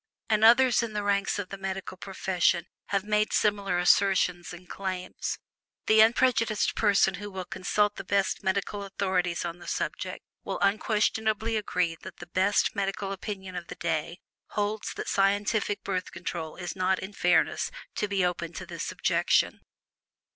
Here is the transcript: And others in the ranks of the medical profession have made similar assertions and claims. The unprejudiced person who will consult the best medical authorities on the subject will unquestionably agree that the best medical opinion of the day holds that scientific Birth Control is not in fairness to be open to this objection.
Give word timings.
And 0.31 0.43
others 0.43 0.81
in 0.81 0.93
the 0.93 1.03
ranks 1.03 1.37
of 1.37 1.49
the 1.49 1.59
medical 1.59 1.95
profession 1.95 2.65
have 2.87 3.03
made 3.03 3.31
similar 3.31 3.77
assertions 3.77 4.51
and 4.51 4.67
claims. 4.67 5.37
The 5.85 6.01
unprejudiced 6.01 6.73
person 6.73 7.13
who 7.21 7.29
will 7.29 7.45
consult 7.45 7.97
the 7.97 8.03
best 8.03 8.41
medical 8.41 8.81
authorities 8.83 9.45
on 9.45 9.59
the 9.59 9.67
subject 9.67 10.23
will 10.43 10.57
unquestionably 10.59 11.55
agree 11.55 11.95
that 12.01 12.17
the 12.17 12.25
best 12.25 12.75
medical 12.75 13.11
opinion 13.11 13.55
of 13.55 13.67
the 13.67 13.75
day 13.75 14.17
holds 14.47 14.91
that 14.95 15.07
scientific 15.07 15.83
Birth 15.83 16.11
Control 16.11 16.55
is 16.55 16.75
not 16.75 16.97
in 16.97 17.13
fairness 17.13 17.69
to 17.97 18.07
be 18.07 18.25
open 18.25 18.53
to 18.53 18.65
this 18.65 18.91
objection. 18.91 19.61